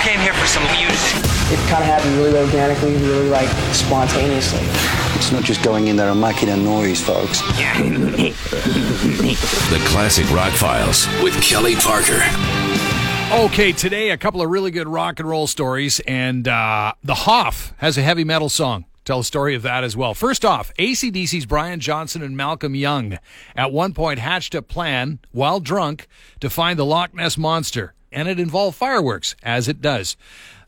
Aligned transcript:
came 0.00 0.20
here 0.20 0.32
for 0.32 0.46
some 0.46 0.62
music. 0.72 1.20
It 1.52 1.58
kind 1.68 1.82
of 1.82 1.88
happened 1.88 2.16
really 2.16 2.38
organically, 2.38 2.94
really 2.96 3.28
like 3.28 3.48
spontaneously. 3.74 4.60
It's 5.16 5.30
not 5.30 5.44
just 5.44 5.62
going 5.62 5.88
in 5.88 5.96
there 5.96 6.08
and 6.10 6.20
making 6.20 6.48
a 6.48 6.56
noise, 6.56 7.00
folks. 7.02 7.40
the 7.80 8.34
Classic 9.86 10.30
Rock 10.30 10.52
Files 10.52 11.06
with 11.22 11.34
Kelly 11.42 11.76
Parker. 11.76 12.22
Okay, 13.30 13.72
today 13.72 14.10
a 14.10 14.16
couple 14.16 14.40
of 14.40 14.48
really 14.48 14.70
good 14.70 14.88
rock 14.88 15.20
and 15.20 15.28
roll 15.28 15.46
stories, 15.46 16.00
and 16.00 16.48
uh, 16.48 16.94
the 17.04 17.14
Hoff 17.14 17.74
has 17.76 17.98
a 17.98 18.02
heavy 18.02 18.24
metal 18.24 18.48
song. 18.48 18.86
Tell 19.04 19.20
a 19.20 19.24
story 19.24 19.54
of 19.54 19.62
that 19.62 19.84
as 19.84 19.96
well. 19.96 20.14
First 20.14 20.44
off, 20.44 20.72
ACDC's 20.78 21.44
Brian 21.44 21.78
Johnson 21.78 22.22
and 22.22 22.36
Malcolm 22.36 22.74
Young 22.74 23.18
at 23.54 23.70
one 23.70 23.92
point 23.92 24.18
hatched 24.18 24.54
a 24.54 24.62
plan 24.62 25.18
while 25.30 25.60
drunk 25.60 26.06
to 26.40 26.48
find 26.48 26.78
the 26.78 26.86
Loch 26.86 27.14
Ness 27.14 27.36
Monster, 27.36 27.94
and 28.12 28.28
it 28.28 28.40
involved 28.40 28.76
fireworks, 28.76 29.36
as 29.42 29.68
it 29.68 29.80
does. 29.80 30.16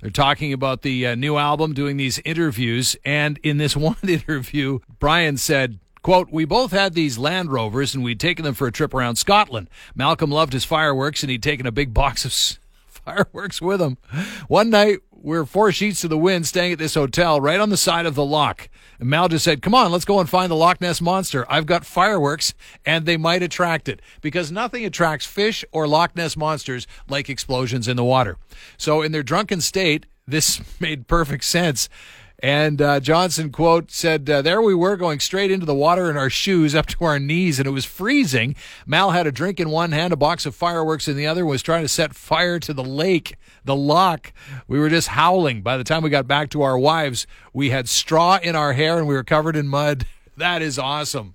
They're 0.00 0.10
talking 0.10 0.52
about 0.52 0.82
the 0.82 1.06
uh, 1.06 1.14
new 1.14 1.36
album, 1.36 1.74
doing 1.74 1.96
these 1.96 2.18
interviews, 2.24 2.96
and 3.04 3.38
in 3.42 3.58
this 3.58 3.76
one 3.76 3.96
interview, 4.02 4.80
Brian 4.98 5.36
said, 5.36 5.78
Quote, 6.02 6.32
we 6.32 6.44
both 6.44 6.72
had 6.72 6.94
these 6.94 7.16
Land 7.16 7.52
Rovers 7.52 7.94
and 7.94 8.02
we'd 8.02 8.18
taken 8.18 8.44
them 8.44 8.54
for 8.54 8.66
a 8.66 8.72
trip 8.72 8.92
around 8.92 9.16
Scotland. 9.16 9.70
Malcolm 9.94 10.32
loved 10.32 10.52
his 10.52 10.64
fireworks 10.64 11.22
and 11.22 11.30
he'd 11.30 11.44
taken 11.44 11.64
a 11.64 11.70
big 11.70 11.94
box 11.94 12.24
of 12.24 12.32
fireworks 12.88 13.62
with 13.62 13.80
him. 13.80 13.98
One 14.48 14.70
night, 14.70 14.98
we 15.22 15.36
are 15.36 15.44
four 15.44 15.70
sheets 15.70 16.00
to 16.00 16.08
the 16.08 16.18
wind 16.18 16.46
staying 16.46 16.72
at 16.72 16.78
this 16.78 16.94
hotel 16.94 17.40
right 17.40 17.60
on 17.60 17.70
the 17.70 17.76
side 17.76 18.06
of 18.06 18.16
the 18.16 18.24
loch. 18.24 18.68
And 18.98 19.08
Mal 19.08 19.28
just 19.28 19.44
said, 19.44 19.62
come 19.62 19.74
on, 19.74 19.92
let's 19.92 20.04
go 20.04 20.18
and 20.18 20.28
find 20.28 20.50
the 20.50 20.56
Loch 20.56 20.80
Ness 20.80 21.00
Monster. 21.00 21.46
I've 21.50 21.66
got 21.66 21.86
fireworks 21.86 22.54
and 22.84 23.06
they 23.06 23.16
might 23.16 23.42
attract 23.42 23.88
it 23.88 24.02
because 24.20 24.50
nothing 24.50 24.84
attracts 24.84 25.24
fish 25.24 25.64
or 25.70 25.86
Loch 25.86 26.16
Ness 26.16 26.36
monsters 26.36 26.86
like 27.08 27.30
explosions 27.30 27.86
in 27.86 27.96
the 27.96 28.04
water. 28.04 28.36
So 28.76 29.02
in 29.02 29.12
their 29.12 29.22
drunken 29.22 29.60
state, 29.60 30.06
this 30.26 30.60
made 30.80 31.06
perfect 31.06 31.44
sense. 31.44 31.88
And 32.42 32.82
uh, 32.82 32.98
Johnson, 32.98 33.52
quote, 33.52 33.92
said, 33.92 34.28
uh, 34.28 34.42
There 34.42 34.60
we 34.60 34.74
were 34.74 34.96
going 34.96 35.20
straight 35.20 35.52
into 35.52 35.64
the 35.64 35.76
water 35.76 36.10
in 36.10 36.16
our 36.16 36.28
shoes 36.28 36.74
up 36.74 36.86
to 36.86 37.04
our 37.04 37.20
knees, 37.20 37.60
and 37.60 37.68
it 37.68 37.70
was 37.70 37.84
freezing. 37.84 38.56
Mal 38.84 39.12
had 39.12 39.28
a 39.28 39.32
drink 39.32 39.60
in 39.60 39.70
one 39.70 39.92
hand, 39.92 40.12
a 40.12 40.16
box 40.16 40.44
of 40.44 40.52
fireworks 40.52 41.06
in 41.06 41.16
the 41.16 41.26
other, 41.26 41.46
was 41.46 41.62
trying 41.62 41.82
to 41.82 41.88
set 41.88 42.16
fire 42.16 42.58
to 42.58 42.74
the 42.74 42.82
lake, 42.82 43.36
the 43.64 43.76
loch. 43.76 44.32
We 44.66 44.80
were 44.80 44.88
just 44.88 45.08
howling. 45.08 45.62
By 45.62 45.76
the 45.76 45.84
time 45.84 46.02
we 46.02 46.10
got 46.10 46.26
back 46.26 46.50
to 46.50 46.62
our 46.62 46.76
wives, 46.76 47.28
we 47.52 47.70
had 47.70 47.88
straw 47.88 48.40
in 48.42 48.56
our 48.56 48.72
hair 48.72 48.98
and 48.98 49.06
we 49.06 49.14
were 49.14 49.24
covered 49.24 49.56
in 49.56 49.68
mud. 49.68 50.06
That 50.38 50.62
is 50.62 50.78
awesome. 50.78 51.34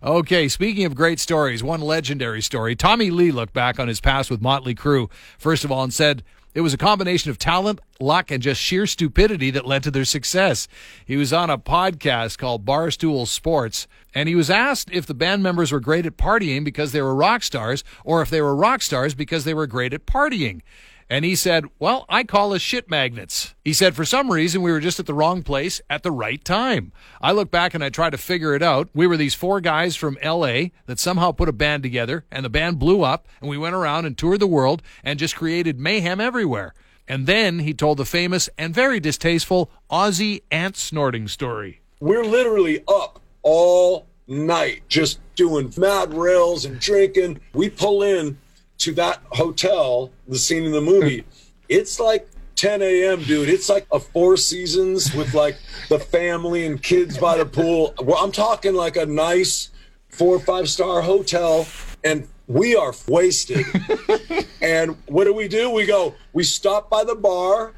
Okay, 0.00 0.46
speaking 0.46 0.84
of 0.84 0.94
great 0.94 1.18
stories, 1.18 1.64
one 1.64 1.80
legendary 1.80 2.40
story. 2.40 2.76
Tommy 2.76 3.10
Lee 3.10 3.32
looked 3.32 3.52
back 3.52 3.80
on 3.80 3.88
his 3.88 4.00
past 4.00 4.30
with 4.30 4.40
Motley 4.40 4.72
Crue, 4.72 5.10
first 5.36 5.64
of 5.64 5.72
all, 5.72 5.82
and 5.82 5.92
said, 5.92 6.22
it 6.56 6.62
was 6.62 6.72
a 6.72 6.78
combination 6.78 7.30
of 7.30 7.36
talent, 7.36 7.80
luck, 8.00 8.30
and 8.30 8.42
just 8.42 8.62
sheer 8.62 8.86
stupidity 8.86 9.50
that 9.50 9.66
led 9.66 9.82
to 9.82 9.90
their 9.90 10.06
success. 10.06 10.68
He 11.04 11.18
was 11.18 11.30
on 11.30 11.50
a 11.50 11.58
podcast 11.58 12.38
called 12.38 12.64
Barstool 12.64 13.26
Sports, 13.26 13.86
and 14.14 14.26
he 14.26 14.34
was 14.34 14.48
asked 14.48 14.88
if 14.90 15.04
the 15.04 15.12
band 15.12 15.42
members 15.42 15.70
were 15.70 15.80
great 15.80 16.06
at 16.06 16.16
partying 16.16 16.64
because 16.64 16.92
they 16.92 17.02
were 17.02 17.14
rock 17.14 17.42
stars, 17.42 17.84
or 18.04 18.22
if 18.22 18.30
they 18.30 18.40
were 18.40 18.56
rock 18.56 18.80
stars 18.80 19.14
because 19.14 19.44
they 19.44 19.52
were 19.52 19.66
great 19.66 19.92
at 19.92 20.06
partying. 20.06 20.62
And 21.08 21.24
he 21.24 21.36
said, 21.36 21.66
Well, 21.78 22.04
I 22.08 22.24
call 22.24 22.52
us 22.52 22.62
shit 22.62 22.90
magnets. 22.90 23.54
He 23.64 23.72
said, 23.72 23.94
For 23.94 24.04
some 24.04 24.30
reason, 24.30 24.62
we 24.62 24.72
were 24.72 24.80
just 24.80 24.98
at 24.98 25.06
the 25.06 25.14
wrong 25.14 25.42
place 25.42 25.80
at 25.88 26.02
the 26.02 26.10
right 26.10 26.44
time. 26.44 26.92
I 27.20 27.32
look 27.32 27.50
back 27.50 27.74
and 27.74 27.84
I 27.84 27.90
try 27.90 28.10
to 28.10 28.18
figure 28.18 28.54
it 28.54 28.62
out. 28.62 28.88
We 28.92 29.06
were 29.06 29.16
these 29.16 29.34
four 29.34 29.60
guys 29.60 29.94
from 29.94 30.18
LA 30.22 30.70
that 30.86 30.98
somehow 30.98 31.32
put 31.32 31.48
a 31.48 31.52
band 31.52 31.82
together, 31.84 32.24
and 32.30 32.44
the 32.44 32.50
band 32.50 32.78
blew 32.78 33.02
up, 33.02 33.28
and 33.40 33.48
we 33.48 33.58
went 33.58 33.76
around 33.76 34.04
and 34.04 34.18
toured 34.18 34.40
the 34.40 34.46
world 34.46 34.82
and 35.04 35.18
just 35.18 35.36
created 35.36 35.78
mayhem 35.78 36.20
everywhere. 36.20 36.74
And 37.08 37.26
then 37.26 37.60
he 37.60 37.72
told 37.72 37.98
the 37.98 38.04
famous 38.04 38.48
and 38.58 38.74
very 38.74 38.98
distasteful 38.98 39.70
Ozzy 39.90 40.42
ant 40.50 40.76
snorting 40.76 41.28
story. 41.28 41.80
We're 42.00 42.24
literally 42.24 42.82
up 42.88 43.20
all 43.42 44.06
night 44.26 44.82
just 44.88 45.20
doing 45.36 45.72
mad 45.76 46.12
rails 46.12 46.64
and 46.64 46.80
drinking. 46.80 47.40
We 47.52 47.70
pull 47.70 48.02
in 48.02 48.38
to 48.78 48.92
that 48.94 49.20
hotel, 49.30 50.10
the 50.28 50.38
scene 50.38 50.64
in 50.64 50.72
the 50.72 50.80
movie, 50.80 51.24
it's 51.68 51.98
like 51.98 52.28
10 52.56 52.80
a.m., 52.82 53.22
dude. 53.22 53.48
It's 53.48 53.68
like 53.68 53.86
a 53.92 54.00
Four 54.00 54.36
Seasons 54.36 55.14
with 55.14 55.34
like 55.34 55.58
the 55.88 55.98
family 55.98 56.66
and 56.66 56.82
kids 56.82 57.18
by 57.18 57.36
the 57.36 57.46
pool. 57.46 57.94
Well, 58.02 58.16
I'm 58.22 58.32
talking 58.32 58.74
like 58.74 58.96
a 58.96 59.06
nice 59.06 59.70
four 60.08 60.36
or 60.36 60.40
five 60.40 60.68
star 60.68 61.02
hotel, 61.02 61.66
and 62.02 62.26
we 62.46 62.74
are 62.74 62.94
wasted. 63.06 63.66
and 64.62 64.96
what 65.06 65.24
do 65.24 65.34
we 65.34 65.48
do? 65.48 65.70
We 65.70 65.86
go, 65.86 66.14
we 66.32 66.44
stop 66.44 66.90
by 66.90 67.04
the 67.04 67.14
bar. 67.14 67.74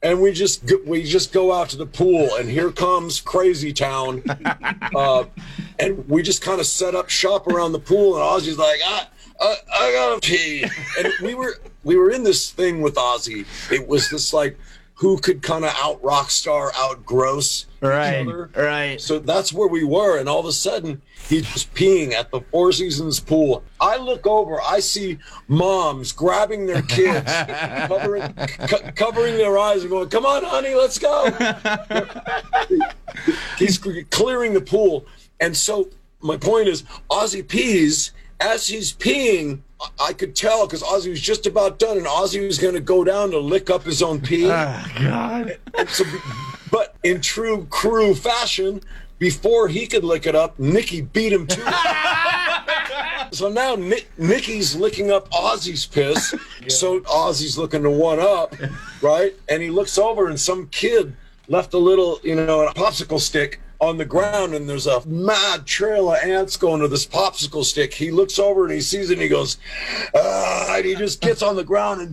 And 0.00 0.20
we 0.20 0.30
just 0.30 0.62
we 0.86 1.02
just 1.02 1.32
go 1.32 1.52
out 1.52 1.70
to 1.70 1.76
the 1.76 1.84
pool, 1.84 2.36
and 2.36 2.48
here 2.48 2.70
comes 2.70 3.20
Crazy 3.20 3.72
Town, 3.72 4.22
uh, 4.94 5.24
and 5.80 6.08
we 6.08 6.22
just 6.22 6.40
kind 6.40 6.60
of 6.60 6.66
set 6.66 6.94
up 6.94 7.08
shop 7.08 7.48
around 7.48 7.72
the 7.72 7.80
pool. 7.80 8.14
And 8.14 8.22
Ozzy's 8.22 8.58
like, 8.58 8.78
ah, 8.84 9.08
I, 9.40 9.56
I 9.72 9.92
gotta 9.92 10.20
pee. 10.20 10.64
And 10.98 11.12
we 11.22 11.34
were 11.34 11.54
we 11.84 11.96
were 11.96 12.10
in 12.10 12.22
this 12.22 12.50
thing 12.50 12.82
with 12.82 12.94
Ozzy. 12.94 13.46
It 13.72 13.86
was 13.86 14.10
this 14.10 14.32
like 14.32 14.58
who 14.98 15.16
could 15.16 15.42
kind 15.42 15.64
of 15.64 15.72
out 15.80 16.02
rock 16.02 16.28
star, 16.28 16.72
out 16.74 17.06
gross 17.06 17.66
right, 17.80 18.26
Right. 18.56 19.00
So 19.00 19.20
that's 19.20 19.52
where 19.52 19.68
we 19.68 19.84
were, 19.84 20.18
and 20.18 20.28
all 20.28 20.40
of 20.40 20.46
a 20.46 20.52
sudden 20.52 21.00
he's 21.28 21.46
just 21.52 21.72
peeing 21.72 22.14
at 22.14 22.32
the 22.32 22.40
Four 22.40 22.72
Seasons 22.72 23.20
pool. 23.20 23.62
I 23.80 23.96
look 23.96 24.26
over, 24.26 24.60
I 24.60 24.80
see 24.80 25.18
moms 25.46 26.10
grabbing 26.10 26.66
their 26.66 26.82
kids, 26.82 27.32
covering, 27.86 28.34
co- 28.34 28.90
covering 28.96 29.36
their 29.36 29.56
eyes, 29.56 29.82
and 29.82 29.90
going, 29.90 30.08
"Come 30.08 30.26
on, 30.26 30.42
honey, 30.42 30.74
let's 30.74 30.98
go." 30.98 31.30
he's 33.58 33.78
clearing 33.78 34.52
the 34.52 34.60
pool, 34.60 35.06
and 35.38 35.56
so 35.56 35.90
my 36.20 36.36
point 36.36 36.66
is, 36.66 36.82
Ozzy 37.08 37.46
pees 37.46 38.10
as 38.40 38.66
he's 38.68 38.92
peeing, 38.92 39.60
I 40.00 40.12
could 40.12 40.34
tell 40.34 40.66
because 40.66 40.82
Ozzy 40.82 41.10
was 41.10 41.20
just 41.20 41.46
about 41.46 41.78
done, 41.78 41.96
and 41.96 42.06
Ozzy 42.06 42.44
was 42.44 42.58
going 42.58 42.74
to 42.74 42.80
go 42.80 43.04
down 43.04 43.30
to 43.30 43.38
lick 43.38 43.70
up 43.70 43.84
his 43.84 44.02
own 44.02 44.20
pee. 44.20 44.46
Oh, 44.46 44.84
God. 45.00 45.58
So, 45.88 46.04
but 46.70 46.96
in 47.02 47.20
true 47.20 47.66
Crue 47.70 48.16
fashion, 48.16 48.80
before 49.18 49.68
he 49.68 49.86
could 49.86 50.04
lick 50.04 50.26
it 50.26 50.34
up, 50.34 50.58
Nikki 50.58 51.00
beat 51.00 51.32
him 51.32 51.46
to 51.46 51.60
it. 51.66 53.34
so 53.34 53.48
now 53.48 53.74
Nick, 53.74 54.08
Nikki's 54.18 54.76
licking 54.76 55.10
up 55.10 55.30
Ozzy's 55.30 55.86
piss. 55.86 56.34
Yeah. 56.60 56.70
So 56.70 57.00
Ozzy's 57.00 57.56
looking 57.56 57.84
to 57.84 57.90
one 57.90 58.18
up, 58.18 58.54
right? 59.00 59.32
And 59.48 59.62
he 59.62 59.70
looks 59.70 59.96
over, 59.96 60.26
and 60.26 60.38
some 60.38 60.66
kid 60.66 61.14
left 61.46 61.72
a 61.72 61.78
little, 61.78 62.18
you 62.24 62.34
know, 62.34 62.66
a 62.66 62.74
popsicle 62.74 63.20
stick 63.20 63.60
on 63.80 63.96
the 63.96 64.04
ground 64.04 64.54
and 64.54 64.68
there's 64.68 64.86
a 64.88 65.06
mad 65.06 65.64
trail 65.64 66.12
of 66.12 66.18
ants 66.22 66.56
going 66.56 66.80
to 66.80 66.88
this 66.88 67.06
popsicle 67.06 67.64
stick. 67.64 67.94
He 67.94 68.10
looks 68.10 68.38
over 68.38 68.64
and 68.64 68.72
he 68.72 68.80
sees 68.80 69.10
it 69.10 69.14
and 69.14 69.22
he 69.22 69.28
goes, 69.28 69.56
ah, 70.14 70.76
and 70.76 70.84
he 70.84 70.96
just 70.96 71.20
gets 71.20 71.42
on 71.42 71.54
the 71.54 71.62
ground 71.62 72.00
and, 72.00 72.10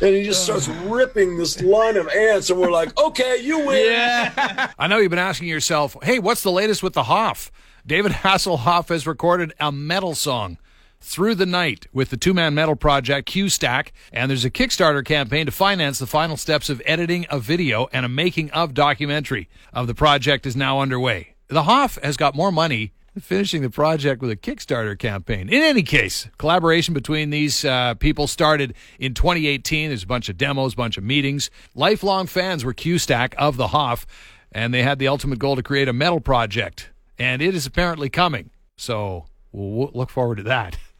and 0.00 0.16
he 0.16 0.24
just 0.24 0.44
starts 0.44 0.68
ripping 0.68 1.36
this 1.36 1.60
line 1.60 1.96
of 1.96 2.08
ants. 2.08 2.48
And 2.48 2.58
we're 2.58 2.70
like, 2.70 2.98
okay, 2.98 3.38
you 3.42 3.66
win. 3.66 3.92
Yeah. 3.92 4.70
I 4.78 4.86
know 4.86 4.98
you've 4.98 5.10
been 5.10 5.18
asking 5.18 5.48
yourself, 5.48 5.96
hey, 6.02 6.18
what's 6.18 6.42
the 6.42 6.52
latest 6.52 6.82
with 6.82 6.94
the 6.94 7.04
Hoff? 7.04 7.52
David 7.86 8.12
Hasselhoff 8.12 8.88
has 8.88 9.06
recorded 9.06 9.52
a 9.60 9.70
metal 9.70 10.14
song 10.14 10.56
through 11.02 11.34
the 11.34 11.46
night 11.46 11.86
with 11.92 12.10
the 12.10 12.16
two 12.16 12.32
man 12.32 12.54
metal 12.54 12.76
project 12.76 13.28
Kuestack, 13.28 13.88
and 14.12 14.30
there's 14.30 14.44
a 14.44 14.50
Kickstarter 14.50 15.04
campaign 15.04 15.46
to 15.46 15.52
finance 15.52 15.98
the 15.98 16.06
final 16.06 16.36
steps 16.36 16.70
of 16.70 16.80
editing 16.86 17.26
a 17.28 17.38
video 17.38 17.88
and 17.92 18.06
a 18.06 18.08
making 18.08 18.50
of 18.52 18.72
documentary 18.72 19.48
of 19.72 19.86
the 19.86 19.94
project 19.94 20.46
is 20.46 20.56
now 20.56 20.80
underway. 20.80 21.34
The 21.48 21.64
Hoff 21.64 21.98
has 22.02 22.16
got 22.16 22.34
more 22.34 22.50
money 22.50 22.92
finishing 23.20 23.60
the 23.62 23.70
project 23.70 24.22
with 24.22 24.30
a 24.30 24.36
Kickstarter 24.36 24.98
campaign. 24.98 25.48
In 25.48 25.62
any 25.62 25.82
case, 25.82 26.28
collaboration 26.38 26.94
between 26.94 27.30
these 27.30 27.64
uh, 27.64 27.94
people 27.94 28.26
started 28.26 28.74
in 28.98 29.12
2018. 29.12 29.90
There's 29.90 30.04
a 30.04 30.06
bunch 30.06 30.28
of 30.28 30.38
demos, 30.38 30.74
bunch 30.74 30.96
of 30.96 31.04
meetings. 31.04 31.50
Lifelong 31.74 32.26
fans 32.26 32.64
were 32.64 32.72
Kuestack 32.72 33.34
of 33.34 33.56
the 33.56 33.68
Hoff, 33.68 34.06
and 34.50 34.72
they 34.72 34.82
had 34.82 34.98
the 34.98 35.08
ultimate 35.08 35.38
goal 35.38 35.56
to 35.56 35.62
create 35.62 35.88
a 35.88 35.92
metal 35.92 36.20
project, 36.20 36.90
and 37.18 37.42
it 37.42 37.54
is 37.54 37.66
apparently 37.66 38.08
coming. 38.08 38.50
So 38.78 39.26
we'll 39.52 39.90
look 39.92 40.10
forward 40.10 40.36
to 40.36 40.44
that. 40.44 40.78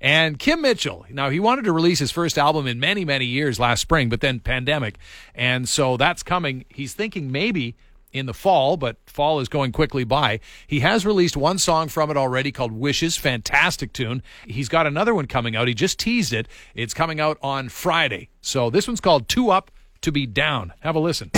And 0.00 0.38
Kim 0.38 0.62
Mitchell, 0.62 1.06
now 1.10 1.30
he 1.30 1.40
wanted 1.40 1.64
to 1.64 1.72
release 1.72 1.98
his 1.98 2.10
first 2.10 2.38
album 2.38 2.66
in 2.66 2.80
many, 2.80 3.04
many 3.04 3.26
years 3.26 3.58
last 3.60 3.80
spring, 3.80 4.08
but 4.08 4.20
then 4.20 4.40
pandemic. 4.40 4.98
And 5.34 5.68
so 5.68 5.96
that's 5.96 6.22
coming. 6.22 6.64
He's 6.68 6.94
thinking 6.94 7.30
maybe 7.30 7.76
in 8.12 8.26
the 8.26 8.34
fall, 8.34 8.76
but 8.76 8.96
fall 9.06 9.40
is 9.40 9.48
going 9.48 9.72
quickly 9.72 10.04
by. 10.04 10.40
He 10.66 10.80
has 10.80 11.06
released 11.06 11.36
one 11.36 11.58
song 11.58 11.88
from 11.88 12.10
it 12.10 12.16
already 12.16 12.52
called 12.52 12.72
Wishes, 12.72 13.16
fantastic 13.16 13.92
tune. 13.92 14.22
He's 14.44 14.68
got 14.68 14.86
another 14.86 15.14
one 15.14 15.26
coming 15.26 15.56
out. 15.56 15.68
He 15.68 15.74
just 15.74 15.98
teased 15.98 16.32
it. 16.32 16.48
It's 16.74 16.94
coming 16.94 17.20
out 17.20 17.38
on 17.42 17.68
Friday. 17.68 18.28
So 18.40 18.70
this 18.70 18.88
one's 18.88 19.00
called 19.00 19.28
Two 19.28 19.50
Up 19.50 19.70
to 20.02 20.12
Be 20.12 20.26
Down. 20.26 20.72
Have 20.80 20.96
a 20.96 21.00
listen. 21.00 21.30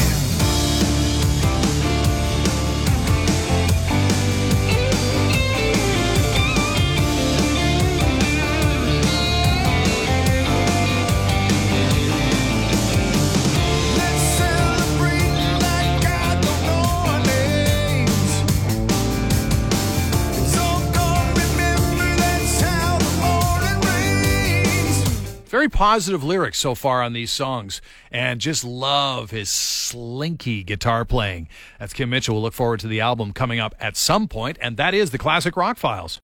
Very 25.52 25.68
positive 25.68 26.24
lyrics 26.24 26.58
so 26.58 26.74
far 26.74 27.02
on 27.02 27.12
these 27.12 27.30
songs, 27.30 27.82
and 28.10 28.40
just 28.40 28.64
love 28.64 29.32
his 29.32 29.50
slinky 29.50 30.64
guitar 30.64 31.04
playing. 31.04 31.46
That's 31.78 31.92
Kim 31.92 32.08
Mitchell. 32.08 32.36
We'll 32.36 32.44
look 32.44 32.54
forward 32.54 32.80
to 32.80 32.88
the 32.88 33.02
album 33.02 33.34
coming 33.34 33.60
up 33.60 33.74
at 33.78 33.94
some 33.94 34.28
point, 34.28 34.56
and 34.62 34.78
that 34.78 34.94
is 34.94 35.10
the 35.10 35.18
Classic 35.18 35.54
Rock 35.54 35.76
Files. 35.76 36.20